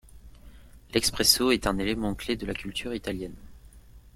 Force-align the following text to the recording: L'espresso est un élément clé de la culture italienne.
L'espresso 0.95 1.51
est 1.51 1.67
un 1.67 1.77
élément 1.77 2.15
clé 2.15 2.35
de 2.35 2.47
la 2.47 2.55
culture 2.55 2.95
italienne. 2.95 3.35